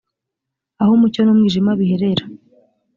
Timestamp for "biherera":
1.79-2.25